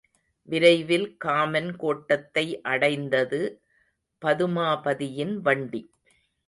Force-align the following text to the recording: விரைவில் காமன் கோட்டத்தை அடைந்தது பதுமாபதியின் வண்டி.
விரைவில் 0.49 1.05
காமன் 1.17 1.69
கோட்டத்தை 1.75 2.45
அடைந்தது 2.63 3.41
பதுமாபதியின் 4.21 5.35
வண்டி. 5.39 5.83